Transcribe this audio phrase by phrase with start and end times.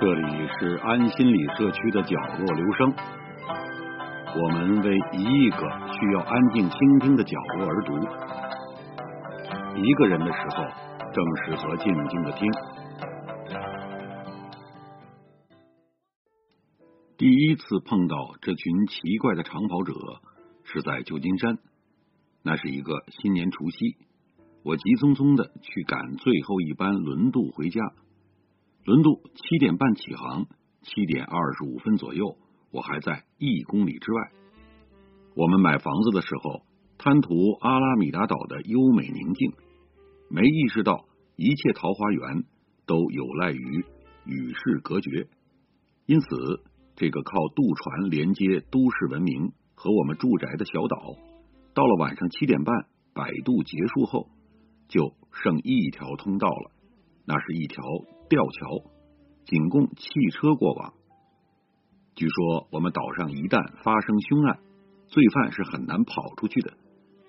[0.00, 2.94] 这里是安心理社区的角落留声，
[4.40, 7.96] 我们为一亿个需要安静倾听的角落而读。
[9.76, 10.64] 一个人的时候，
[11.12, 12.48] 正适合静静的听。
[17.16, 19.92] 第一次碰到这群奇怪的长跑者，
[20.62, 21.58] 是在旧金山。
[22.44, 23.96] 那是一个新年除夕，
[24.62, 27.80] 我急匆匆的去赶最后一班轮渡回家。
[28.84, 30.46] 轮渡七点半起航，
[30.82, 32.36] 七点二十五分左右，
[32.70, 34.30] 我还在一公里之外。
[35.34, 36.62] 我们买房子的时候，
[36.96, 39.52] 贪图阿拉米达岛的优美宁静，
[40.30, 41.04] 没意识到
[41.36, 42.44] 一切桃花源
[42.86, 43.84] 都有赖于
[44.24, 45.28] 与世隔绝。
[46.06, 46.26] 因此，
[46.96, 51.14] 这个靠渡船连接都市文明和我们住宅的小岛，
[51.74, 52.74] 到了晚上七点半
[53.12, 54.28] 摆渡结束后，
[54.88, 56.70] 就剩一条通道了，
[57.26, 57.84] 那是一条。
[58.28, 58.90] 吊桥
[59.46, 60.92] 仅供汽车过往。
[62.14, 64.58] 据说我们岛上一旦发生凶案，
[65.06, 66.72] 罪犯是很难跑出去的，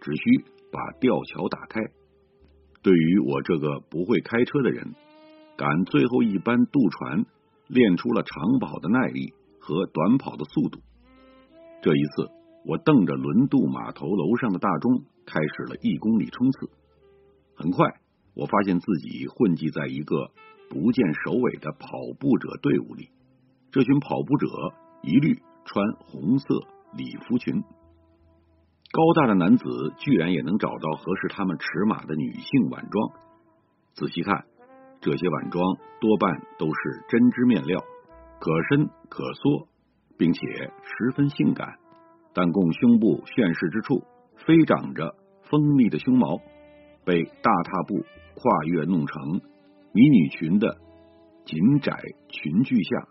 [0.00, 1.80] 只需把吊桥打开。
[2.82, 4.94] 对于我这个不会开车的人，
[5.56, 7.24] 赶最后一班渡船，
[7.68, 10.80] 练出了长跑的耐力和短跑的速度。
[11.80, 12.30] 这一次，
[12.64, 16.70] 我瞪着轮渡码头楼上的大钟，开始了一公里冲刺。
[17.54, 17.86] 很快，
[18.34, 20.32] 我发现自己混迹在一个。
[20.68, 21.88] 不见首尾的跑
[22.18, 23.10] 步者队伍里，
[23.70, 24.46] 这群跑步者
[25.02, 26.46] 一律穿红色
[26.96, 27.62] 礼服裙。
[28.90, 29.64] 高大的男子
[29.98, 33.10] 居然也能找到合适他们尺码的女性晚装。
[33.94, 34.44] 仔细看，
[35.00, 35.62] 这些晚装
[36.00, 37.80] 多半都是针织面料，
[38.40, 39.68] 可伸可缩，
[40.16, 40.40] 并且
[40.82, 41.76] 十分性感。
[42.32, 44.04] 但供胸部炫饰之处，
[44.46, 45.14] 飞长着
[45.50, 46.38] 锋利的胸毛，
[47.04, 49.40] 被大踏步跨越弄成。
[49.98, 50.78] 迷你裙的
[51.44, 51.92] 紧窄
[52.28, 53.08] 裙裾下，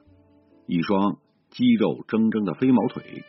[0.67, 1.17] 一双
[1.49, 3.25] 肌肉铮铮的飞毛腿。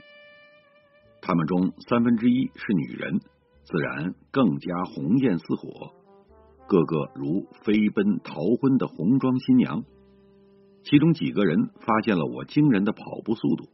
[1.21, 3.19] 他们中三分之一是女人，
[3.65, 5.91] 自然更加红艳似火，
[6.69, 9.83] 个个如飞奔逃婚的红装新娘。
[10.85, 13.65] 其中几个人发现了我惊人的跑步速度，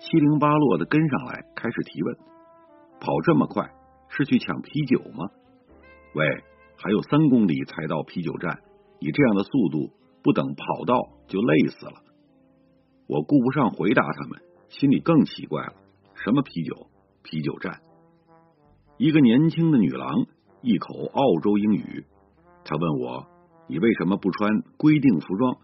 [0.00, 2.16] 七零八落的跟上来，开始提问：
[2.98, 3.68] 跑这么快
[4.08, 5.28] 是去抢啤酒吗？
[6.14, 6.24] 喂，
[6.78, 8.62] 还有三公里才到啤酒站。
[9.04, 9.92] 以这样的速度，
[10.22, 11.92] 不等跑到就累死了。
[13.06, 15.74] 我顾不上回答他们，心里更奇怪了：
[16.14, 16.86] 什么啤酒？
[17.22, 17.82] 啤酒站？
[18.96, 20.24] 一个年轻的女郎，
[20.62, 22.06] 一口澳洲英语。
[22.64, 23.26] 她问我
[23.68, 25.58] ：“你为什么不穿规定服装？”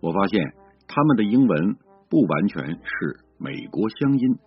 [0.00, 0.54] 我发现
[0.86, 1.76] 他们的英文
[2.08, 4.38] 不完全是美国乡音，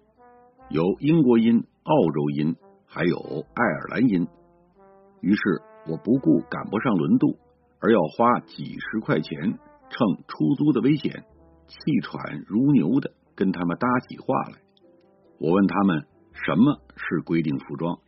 [0.70, 2.56] 有英国音、澳洲音，
[2.86, 3.18] 还有
[3.54, 4.26] 爱尔兰音。
[5.20, 5.42] 于是
[5.90, 7.38] 我不顾赶不上轮渡。
[7.80, 9.40] 而要花几十块钱
[9.90, 11.24] 乘出租的危险，
[11.68, 14.60] 气喘如牛的跟他们搭起话来。
[15.40, 18.00] 我问他们什么是规定服装，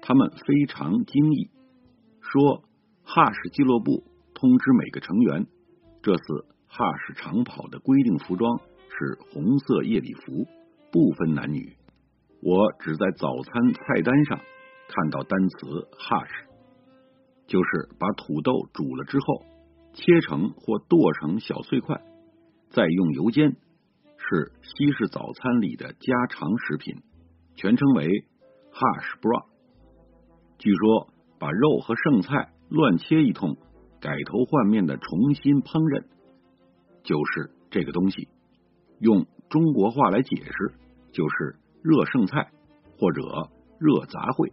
[0.00, 1.50] 他们非常惊异，
[2.20, 2.64] 说
[3.04, 5.46] 哈士俱乐部通知每个成员，
[6.02, 6.22] 这次
[6.66, 8.58] 哈士长跑的规定服装
[8.88, 10.46] 是红色夜礼服，
[10.90, 11.76] 不分男女。
[12.40, 14.38] 我只在早餐菜单上
[14.88, 16.51] 看到单词哈士。
[17.52, 19.42] 就是把土豆煮了之后，
[19.92, 22.00] 切成或剁成小碎块，
[22.70, 23.58] 再用油煎，
[24.16, 27.02] 是西式早餐里的家常食品，
[27.54, 28.08] 全称为
[28.72, 29.44] hash brow。
[30.56, 31.08] 据说
[31.38, 33.54] 把肉和剩菜乱切一通，
[34.00, 36.06] 改头换面的重新烹饪，
[37.02, 38.28] 就是这个东西。
[38.98, 40.72] 用中国话来解释，
[41.12, 42.50] 就是热剩菜
[42.96, 43.20] 或者
[43.78, 44.50] 热杂烩。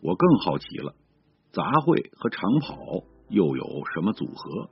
[0.00, 0.94] 我更好奇了。
[1.52, 4.70] 杂烩和长跑又有什么组合？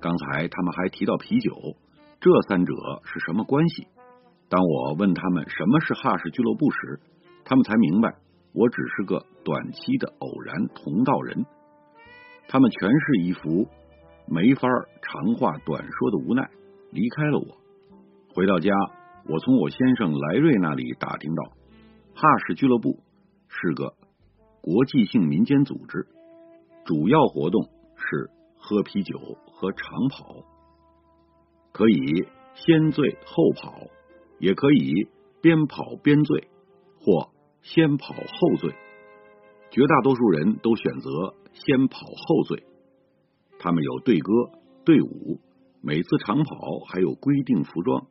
[0.00, 1.52] 刚才他们还提到啤酒，
[2.20, 2.72] 这三者
[3.04, 3.86] 是什么关系？
[4.48, 7.00] 当我问他们什么是哈士俱乐部时，
[7.44, 8.16] 他们才明白
[8.54, 11.44] 我只是个短期的偶然同道人。
[12.48, 13.68] 他们全是一副
[14.26, 14.66] 没法
[15.02, 16.48] 长话短说的无奈，
[16.92, 17.58] 离开了我。
[18.34, 18.72] 回到家，
[19.28, 21.42] 我从我先生莱瑞那里打听到，
[22.14, 23.00] 哈士俱乐部
[23.48, 23.92] 是个。
[24.64, 26.06] 国际性民间组织
[26.86, 27.68] 主要活动
[27.98, 30.36] 是喝啤酒和长跑，
[31.70, 32.00] 可以
[32.54, 33.74] 先醉后跑，
[34.38, 35.06] 也可以
[35.42, 36.48] 边跑边醉，
[36.98, 37.28] 或
[37.60, 38.74] 先跑后醉。
[39.70, 41.10] 绝大多数人都选择
[41.52, 42.64] 先跑后醉。
[43.58, 44.32] 他们有队歌、
[44.82, 45.42] 队伍，
[45.82, 46.56] 每次长跑
[46.88, 48.06] 还有规定服装。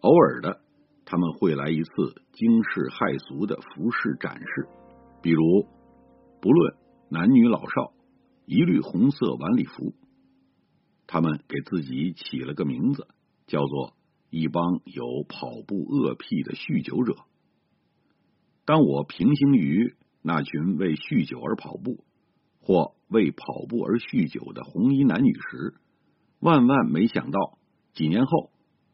[0.00, 0.60] 偶尔的，
[1.04, 4.66] 他们会来一次惊世骇俗的服饰展示。
[5.20, 5.66] 比如，
[6.40, 6.76] 不论
[7.08, 7.92] 男女老少，
[8.46, 9.94] 一律红色晚礼服。
[11.06, 13.08] 他们给自己起了个名字，
[13.46, 13.96] 叫做
[14.30, 17.24] 一帮有跑步恶癖的酗酒者。
[18.64, 22.04] 当我平行于那群为酗酒而跑步，
[22.60, 25.74] 或为跑步而酗酒的红衣男女时，
[26.38, 27.58] 万万没想到，
[27.94, 28.50] 几年后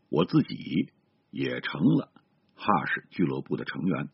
[0.08, 0.92] 我自己
[1.30, 2.12] 也成了
[2.54, 4.08] 哈士俱乐部的成员。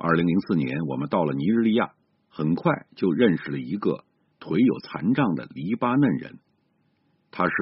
[0.00, 1.90] 二零零四年，我们到了尼日利亚，
[2.28, 4.04] 很快就认识了一个
[4.38, 6.38] 腿有残障的黎巴嫩人，
[7.32, 7.52] 他是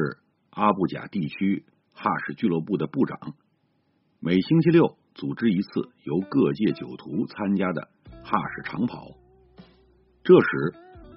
[0.50, 3.34] 阿布贾地区哈士俱乐部的部长，
[4.20, 7.88] 每星期六组织一次由各界酒徒参加的
[8.22, 9.08] 哈士长跑。
[10.22, 10.74] 这时，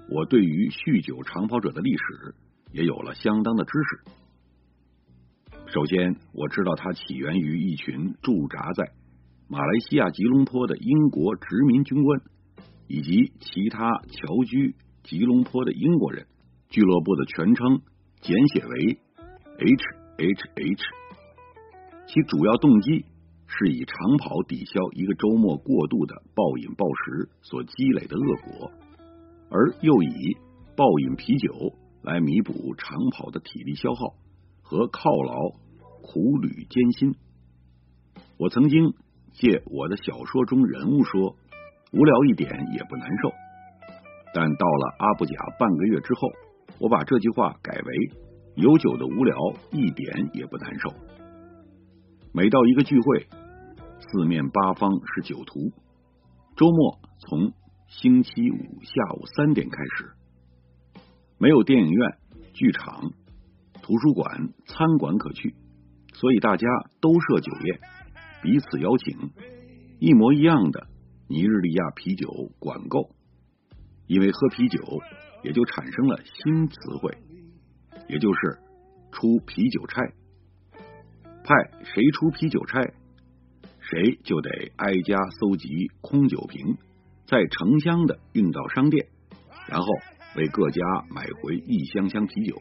[0.10, 2.36] 我对于酗酒长跑者的历史
[2.72, 4.04] 也有了相当的知识。
[5.68, 8.94] 首先，我知道它起源于一群驻扎在。
[9.52, 12.22] 马来西亚吉隆坡的英国殖民军官
[12.88, 16.28] 以及其他侨居吉隆坡的英国人，
[16.70, 17.82] 俱乐部的全称
[18.22, 19.00] 简写为
[19.58, 20.84] H.H.H。
[22.06, 23.06] 其主要动机
[23.48, 28.72] 是以长跑抵消一个周末过度的暴饮暴食所积累的恶果，
[29.50, 30.38] 而又以
[30.76, 31.74] 暴饮啤酒
[32.04, 34.14] 来弥补长跑的体力消耗
[34.62, 35.58] 和犒劳
[36.04, 37.16] 苦旅艰辛。
[38.38, 38.94] 我曾经。
[39.40, 41.38] 借我的小说中人物说，
[41.94, 43.32] 无聊一点也不难受。
[44.34, 46.30] 但到了阿布贾半个月之后，
[46.78, 48.12] 我把这句话改为
[48.56, 49.38] 有酒的无聊
[49.72, 50.94] 一点也不难受。
[52.34, 53.28] 每到一个聚会，
[54.02, 55.72] 四面八方是酒徒。
[56.58, 57.54] 周末从
[57.88, 61.02] 星期五下午三点开始，
[61.38, 62.18] 没有电影院、
[62.52, 63.14] 剧场、
[63.82, 65.56] 图书馆、餐馆可去，
[66.14, 66.68] 所以大家
[67.00, 67.80] 都设酒宴。
[68.42, 69.32] 彼此邀请，
[70.00, 70.88] 一模一样的
[71.28, 73.10] 尼日利亚啤酒管够，
[74.08, 74.80] 因为喝啤酒
[75.44, 77.18] 也就产生了新词汇，
[78.08, 78.60] 也就是
[79.12, 80.02] 出啤酒差。
[81.44, 82.82] 派谁出啤酒差，
[83.80, 86.78] 谁就得挨家搜集空酒瓶，
[87.26, 89.08] 再成箱的运到商店，
[89.68, 89.88] 然后
[90.38, 92.56] 为各家买回一箱箱啤酒。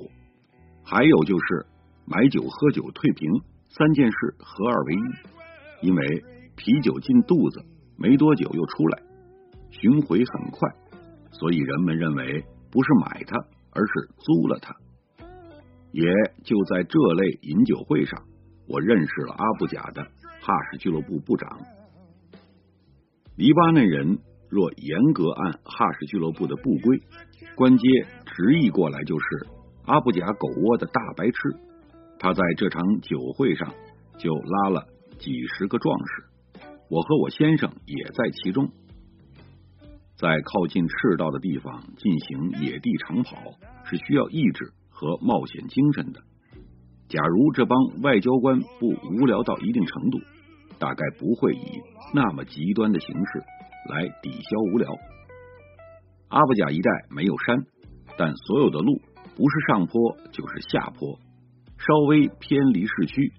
[0.82, 1.66] 还有就是
[2.06, 3.30] 买酒、喝酒、退瓶
[3.69, 5.38] 三件事合二为一。
[5.80, 6.25] 因为
[6.56, 7.64] 啤酒进肚子
[7.96, 9.02] 没多久又出来，
[9.70, 10.69] 巡回很快，
[11.30, 13.36] 所以人们认为不是买它，
[13.70, 14.75] 而是租了它。
[15.92, 16.04] 也
[16.44, 18.22] 就在这类饮酒会上，
[18.69, 20.02] 我认识了阿布贾的
[20.40, 21.60] 哈什俱乐部部长。
[23.36, 24.19] 黎巴嫩人
[24.50, 27.00] 若严格按哈什俱乐部的部规，
[27.54, 27.88] 官阶
[28.26, 29.46] 直译过来就是
[29.86, 31.34] 阿布贾狗窝的大白痴。
[32.19, 33.72] 他在这场酒会上
[34.19, 34.86] 就拉了。
[35.18, 38.70] 几十个壮士，我和我先生也在其中。
[40.16, 43.36] 在靠近赤道的地方进行野地长跑
[43.84, 46.20] 是需要意志和冒险精神的。
[47.08, 50.18] 假如这帮外交官不无聊到一定程度，
[50.78, 51.80] 大概不会以
[52.14, 53.44] 那么极端的形式
[53.90, 54.88] 来抵消无聊。
[56.28, 57.64] 阿布贾一带没有山，
[58.16, 59.00] 但所有的路
[59.36, 61.18] 不是上坡就是下坡，
[61.78, 63.32] 稍微偏离市区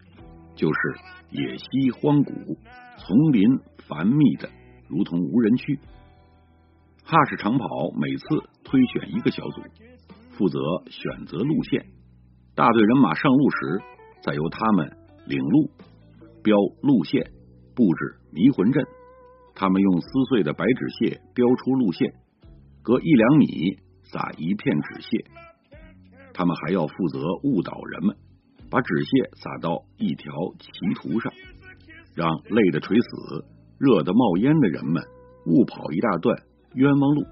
[0.56, 1.19] 就是。
[1.32, 2.34] 野溪荒谷，
[2.98, 4.50] 丛林繁密的，
[4.88, 5.80] 如同无人区。
[7.04, 7.66] 哈士长跑
[7.96, 9.62] 每次推选一个小组，
[10.32, 11.86] 负责选择路线。
[12.56, 13.82] 大队人马上路时，
[14.24, 15.70] 再由他们领路、
[16.42, 17.32] 标路线、
[17.76, 18.84] 布置迷魂阵。
[19.54, 22.12] 他们用撕碎的白纸屑标出路线，
[22.82, 25.26] 隔一两米撒一片纸屑。
[26.34, 28.18] 他们还要负责误导人们。
[28.70, 31.34] 把纸屑撒到一条歧途上，
[32.16, 33.46] 让累得垂死、
[33.80, 35.04] 热得冒烟的人们
[35.46, 36.38] 误跑一大段
[36.76, 37.26] 冤枉路。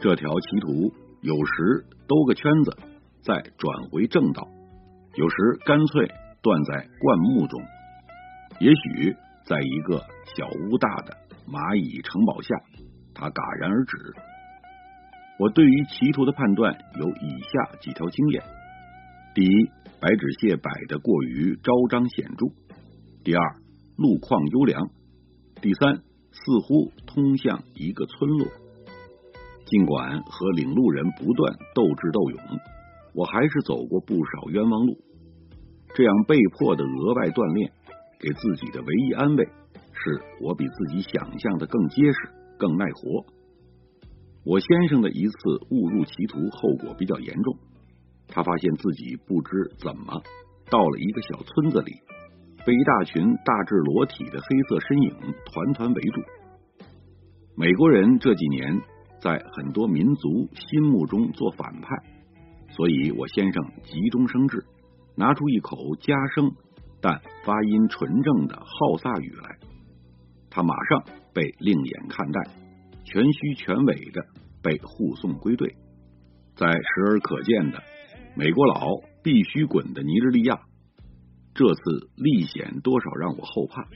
[0.00, 2.76] 这条歧途有时兜个圈子，
[3.22, 4.42] 再转回正道；
[5.14, 6.10] 有时干脆
[6.42, 7.60] 断在灌木中。
[8.58, 9.98] 也许在一个
[10.36, 11.16] 小屋大的
[11.46, 12.54] 蚂蚁城堡下，
[13.14, 13.96] 它戛然而止。
[15.38, 18.42] 我对于歧途的判断有以下几条经验：
[19.34, 19.70] 第一。
[20.02, 22.48] 白纸屑摆得过于昭彰显著。
[23.22, 23.56] 第二，
[23.96, 24.90] 路况优良。
[25.60, 25.94] 第三，
[26.32, 28.48] 似乎通向一个村落。
[29.64, 32.40] 尽管和领路人不断斗智斗勇，
[33.14, 34.98] 我还是走过不少冤枉路。
[35.94, 37.70] 这样被迫的额外锻炼，
[38.18, 42.18] 给自己的唯一安慰是我比自己想象的更结实、
[42.58, 43.24] 更耐活。
[44.44, 45.36] 我先生的一次
[45.70, 47.56] 误入歧途，后果比较严重。
[48.34, 50.22] 他发现自己不知怎么
[50.70, 51.92] 到了一个小村子里，
[52.64, 56.22] 被一大群大致裸体的黑色身影团团围住。
[57.54, 58.80] 美国人这几年
[59.20, 61.94] 在很多民族心目中做反派，
[62.70, 64.64] 所以我先生急中生智，
[65.14, 66.50] 拿出一口加生
[67.02, 69.58] 但发音纯正的浩萨语来，
[70.48, 72.40] 他马上被另眼看待，
[73.04, 74.24] 全虚全伪的
[74.62, 75.74] 被护送归队。
[76.56, 77.82] 在时而可见的
[78.34, 78.86] 美国佬
[79.22, 80.58] 必须滚的尼日利亚，
[81.54, 81.82] 这次
[82.16, 83.86] 历险多少让我后怕。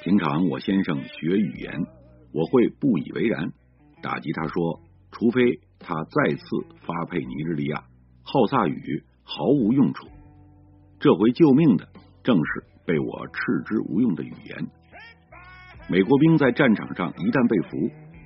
[0.00, 1.84] 平常我先生学语言，
[2.32, 3.50] 我会不以为然，
[4.00, 6.44] 打击他说，除非他再次
[6.86, 7.82] 发配尼日利亚，
[8.22, 10.06] 好萨语毫无用处。
[11.00, 11.88] 这回救命的
[12.22, 13.34] 正是被我斥
[13.66, 14.68] 之无用的语言。
[15.88, 17.76] 美国兵在战场上一旦被俘，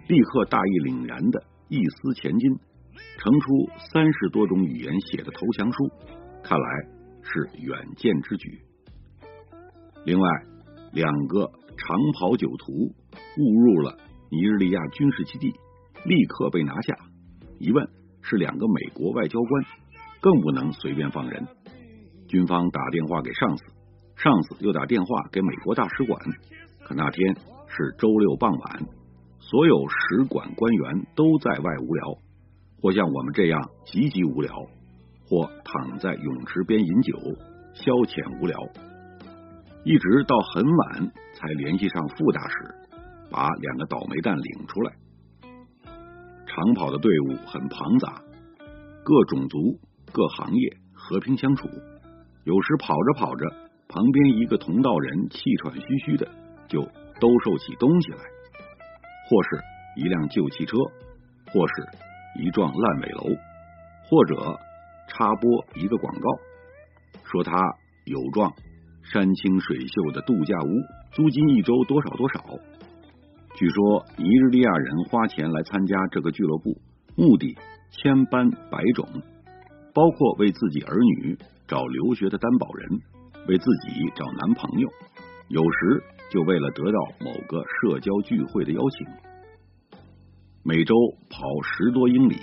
[0.09, 2.59] 立刻大义凛然的一丝前进。
[3.19, 5.91] 呈出三十多种语言写的投降书，
[6.43, 6.67] 看来
[7.23, 8.63] 是远见之举。
[10.05, 10.29] 另外，
[10.93, 12.73] 两个长袍酒徒
[13.39, 13.97] 误入了
[14.31, 15.55] 尼日利亚军事基地，
[16.05, 16.97] 立刻被拿下。
[17.59, 17.89] 一问
[18.23, 19.65] 是两个美国外交官，
[20.21, 21.47] 更不能随便放人。
[22.27, 23.65] 军方打电话给上司，
[24.17, 26.21] 上司又打电话给美国大使馆。
[26.85, 27.37] 可那天
[27.69, 28.81] 是周六傍晚，
[29.39, 32.19] 所有使馆官员都在外无聊。
[32.83, 34.53] 或像我们这样极其无聊，
[35.29, 37.17] 或躺在泳池边饮酒
[37.75, 38.59] 消遣无聊，
[39.85, 42.57] 一直到很晚才联系上副大使，
[43.31, 44.93] 把两个倒霉蛋领出来。
[46.45, 48.21] 长跑的队伍很庞杂，
[49.05, 49.79] 各种族、
[50.12, 51.69] 各行业和平相处。
[52.43, 53.47] 有时跑着跑着，
[53.87, 56.29] 旁边一个同道人气喘吁吁的，
[56.67, 59.62] 就兜售起东西来，或是
[59.97, 60.77] 一辆旧汽车，
[61.53, 62.12] 或是。
[62.39, 63.25] 一幢烂尾楼，
[64.05, 64.59] 或者
[65.09, 66.31] 插播一个广告，
[67.25, 67.53] 说他
[68.05, 68.53] 有幢
[69.03, 70.69] 山清水秀的度假屋，
[71.12, 72.45] 租金一周多少多少。
[73.55, 76.81] 据说尼日利亚人花钱来参加这个俱乐部，
[77.17, 77.57] 目的
[77.91, 79.07] 千般百种，
[79.93, 81.37] 包括为自己儿女
[81.69, 83.01] 找留学的担保人，
[83.47, 84.89] 为自己找男朋友，
[85.49, 89.07] 有时就为了得到某个社交聚会的邀请。
[90.64, 90.95] 每周
[91.28, 92.37] 跑十多英里，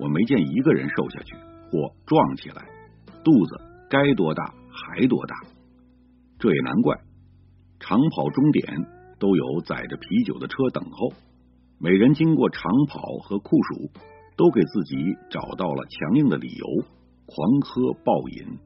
[0.00, 1.36] 我没见一个人瘦下去
[1.70, 2.66] 或壮起来，
[3.22, 5.36] 肚子该多大还多大。
[6.40, 6.96] 这也难怪，
[7.78, 8.66] 长跑终点
[9.20, 11.12] 都有载着啤酒的车等候，
[11.78, 13.92] 每人经过长跑和酷暑，
[14.36, 14.96] 都给自己
[15.30, 16.66] 找到了强硬的理由，
[17.26, 18.58] 狂喝暴饮。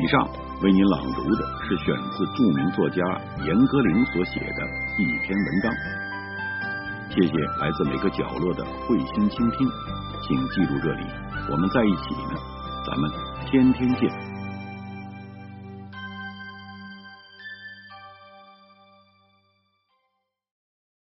[0.00, 0.26] 以上
[0.62, 3.04] 为您朗读的是选自著名作家
[3.44, 4.66] 严歌苓所写的
[4.96, 5.70] 一篇文章。
[7.10, 9.68] 谢谢来自每个角落的慧心倾听，
[10.22, 11.04] 请记住这里，
[11.50, 12.40] 我们在一起呢，
[12.86, 13.10] 咱们
[13.44, 14.29] 天天见。